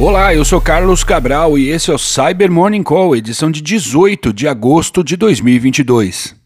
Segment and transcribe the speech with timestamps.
[0.00, 4.32] Olá, eu sou Carlos Cabral e esse é o Cyber Morning Call, edição de 18
[4.32, 6.37] de agosto de 2022.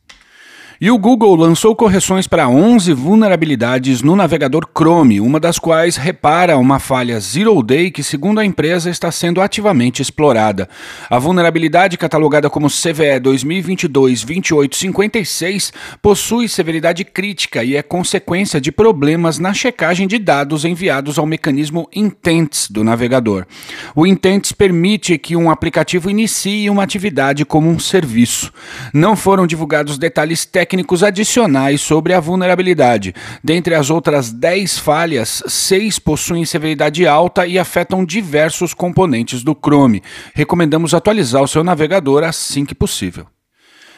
[0.84, 6.58] E o Google lançou correções para 11 vulnerabilidades no navegador Chrome, uma das quais repara
[6.58, 10.68] uma falha Zero Day que, segundo a empresa, está sendo ativamente explorada.
[11.08, 15.72] A vulnerabilidade, catalogada como CVE 2022-2856,
[16.02, 21.88] possui severidade crítica e é consequência de problemas na checagem de dados enviados ao mecanismo
[21.94, 23.46] Intents do navegador.
[23.94, 28.52] O Intents permite que um aplicativo inicie uma atividade como um serviço.
[28.92, 33.14] Não foram divulgados detalhes técnicos técnicos adicionais sobre a vulnerabilidade.
[33.44, 40.02] Dentre as outras 10 falhas, 6 possuem severidade alta e afetam diversos componentes do Chrome.
[40.34, 43.26] Recomendamos atualizar o seu navegador assim que possível.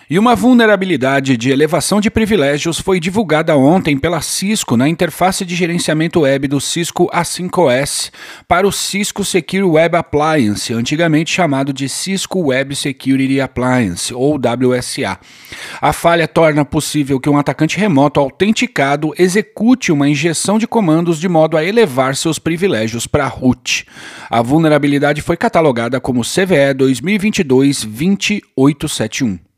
[0.08, 5.56] E uma vulnerabilidade de elevação de privilégios foi divulgada ontem pela Cisco na interface de
[5.56, 8.12] gerenciamento web do Cisco A5S
[8.46, 15.18] para o Cisco Secure Web Appliance, antigamente chamado de Cisco Web Security Appliance, ou WSA.
[15.80, 21.30] A falha torna possível que um atacante remoto autenticado execute uma injeção de comandos de
[21.30, 23.86] modo a elevar seus privilégios para root.
[24.28, 29.53] A vulnerabilidade foi catalogada como CVE 2022-2871.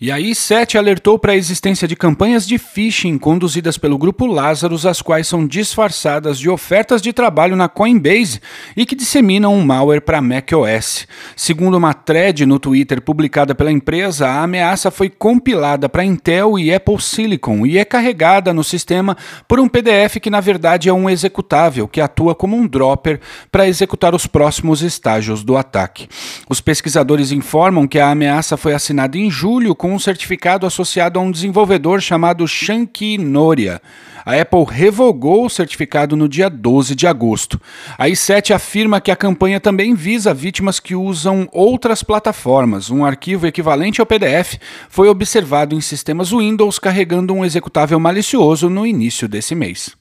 [0.00, 4.86] E aí, Sete alertou para a existência de campanhas de phishing conduzidas pelo grupo Lazarus,
[4.86, 8.40] as quais são disfarçadas de ofertas de trabalho na Coinbase
[8.76, 11.04] e que disseminam um malware para macOS.
[11.34, 16.72] Segundo uma thread no Twitter publicada pela empresa, a ameaça foi compilada para Intel e
[16.72, 19.16] Apple Silicon e é carregada no sistema
[19.48, 23.18] por um PDF que na verdade é um executável que atua como um dropper
[23.50, 26.06] para executar os próximos estágios do ataque.
[26.48, 31.18] Os pesquisadores informam que a ameaça foi assinada em julho com com um certificado associado
[31.18, 33.80] a um desenvolvedor chamado Shanky Noria.
[34.22, 37.58] A Apple revogou o certificado no dia 12 de agosto.
[37.96, 42.90] A i7 afirma que a campanha também visa vítimas que usam outras plataformas.
[42.90, 44.58] Um arquivo equivalente ao PDF
[44.90, 49.97] foi observado em sistemas Windows carregando um executável malicioso no início desse mês.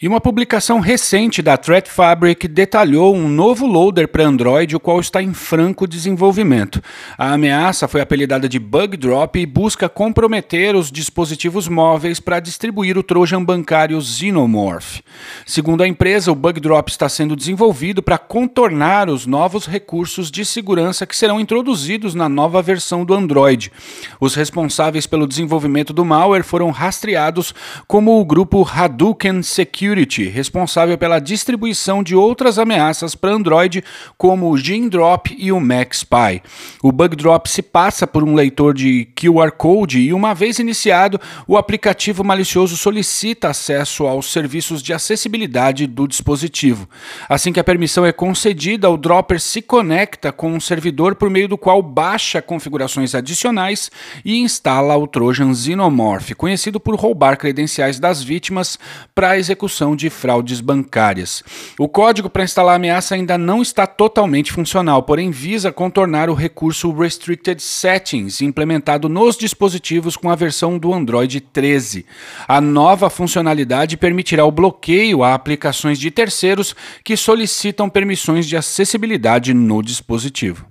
[0.00, 5.00] E uma publicação recente da Threat Fabric detalhou um novo loader para Android, o qual
[5.00, 6.80] está em franco desenvolvimento.
[7.18, 12.96] A ameaça foi apelidada de Bug Drop e busca comprometer os dispositivos móveis para distribuir
[12.96, 15.00] o Trojan bancário Xenomorph.
[15.44, 20.44] Segundo a empresa, o Bug Drop está sendo desenvolvido para contornar os novos recursos de
[20.44, 23.72] segurança que serão introduzidos na nova versão do Android.
[24.20, 27.52] Os responsáveis pelo desenvolvimento do malware foram rastreados
[27.88, 33.82] como o grupo Hadouken Security Security, responsável pela distribuição de outras ameaças para Android,
[34.18, 36.42] como o GeneDrop e o MaxPy.
[36.82, 41.56] O BugDrop se passa por um leitor de QR Code e, uma vez iniciado, o
[41.56, 46.86] aplicativo malicioso solicita acesso aos serviços de acessibilidade do dispositivo.
[47.26, 51.48] Assim que a permissão é concedida, o dropper se conecta com um servidor por meio
[51.48, 53.90] do qual baixa configurações adicionais
[54.22, 58.78] e instala o Trojan Xenomorph, conhecido por roubar credenciais das vítimas
[59.14, 61.42] para execução de fraudes bancárias.
[61.78, 66.34] O código para instalar a ameaça ainda não está totalmente funcional, porém visa contornar o
[66.34, 72.04] recurso Restricted Settings implementado nos dispositivos com a versão do Android 13.
[72.46, 76.74] A nova funcionalidade permitirá o bloqueio a aplicações de terceiros
[77.04, 80.66] que solicitam permissões de acessibilidade no dispositivo.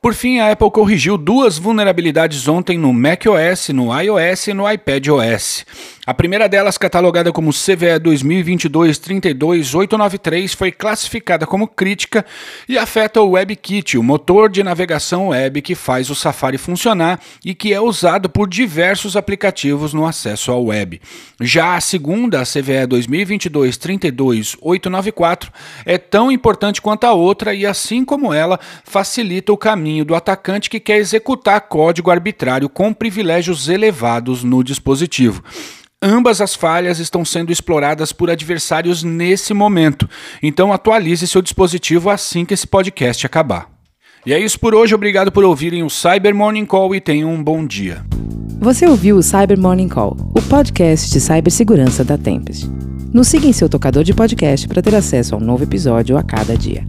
[0.00, 5.66] Por fim, a Apple corrigiu duas vulnerabilidades ontem no macOS, no iOS e no iPadOS.
[6.06, 12.24] A primeira delas, catalogada como CVE 2022-32893, foi classificada como crítica
[12.68, 17.56] e afeta o WebKit, o motor de navegação web que faz o Safari funcionar e
[17.56, 21.00] que é usado por diversos aplicativos no acesso ao web.
[21.40, 25.48] Já a segunda, a CVE 2022-32894,
[25.84, 30.70] é tão importante quanto a outra e, assim como ela, facilita o caminho do atacante
[30.70, 35.42] que quer executar código arbitrário com privilégios elevados no dispositivo.
[36.08, 40.08] Ambas as falhas estão sendo exploradas por adversários nesse momento,
[40.40, 43.68] então atualize seu dispositivo assim que esse podcast acabar.
[44.24, 47.42] E é isso por hoje, obrigado por ouvirem o Cyber Morning Call e tenham um
[47.42, 48.04] bom dia.
[48.60, 52.70] Você ouviu o Cyber Morning Call, o podcast de cibersegurança da Tempest.
[53.12, 56.22] Nos siga em seu tocador de podcast para ter acesso a um novo episódio a
[56.22, 56.86] cada dia.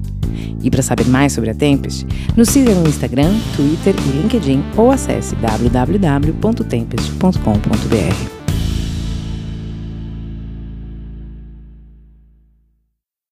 [0.62, 2.06] E para saber mais sobre a Tempest,
[2.36, 8.37] nos siga no Instagram, Twitter e LinkedIn ou acesse www.tempest.com.br.